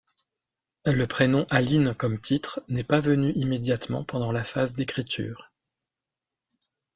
Le 0.87 1.05
prénom 1.05 1.45
Aline 1.51 1.93
comme 1.93 2.19
titre 2.19 2.63
n'est 2.67 2.83
pas 2.83 2.99
venu 2.99 3.33
immédiatement 3.33 4.03
pendant 4.03 4.31
la 4.31 4.43
phase 4.43 4.73
d'écriture. 4.73 5.51